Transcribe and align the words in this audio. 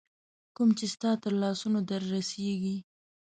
کوم 0.55 0.69
چي 0.77 0.85
ستا 0.93 1.11
تر 1.23 1.33
لاسونو 1.41 1.79
در 1.89 2.01
رسیږي 2.13 2.75